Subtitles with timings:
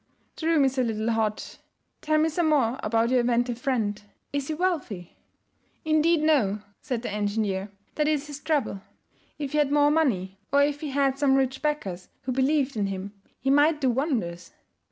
[0.35, 1.59] The room is a little hot.
[2.01, 4.01] Tell me some more about your inventive friend.
[4.33, 5.15] Is he wealthy?'
[5.85, 7.69] 'Indeed, no,' said the engineer.
[7.93, 8.81] 'That is his trouble.
[9.37, 12.87] If he had more money, or if he had some rich backers who believed in
[12.87, 14.53] him, he might do wonders.'